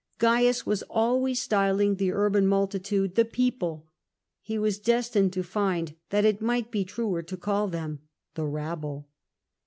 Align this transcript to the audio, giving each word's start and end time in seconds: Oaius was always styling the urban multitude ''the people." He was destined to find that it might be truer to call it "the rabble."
Oaius 0.19 0.65
was 0.65 0.81
always 0.89 1.39
styling 1.39 1.97
the 1.97 2.11
urban 2.11 2.47
multitude 2.47 3.13
''the 3.13 3.31
people." 3.31 3.87
He 4.41 4.57
was 4.57 4.79
destined 4.79 5.31
to 5.33 5.43
find 5.43 5.93
that 6.09 6.25
it 6.25 6.41
might 6.41 6.71
be 6.71 6.83
truer 6.83 7.21
to 7.21 7.37
call 7.37 7.71
it 7.71 7.97
"the 8.33 8.47
rabble." 8.47 9.09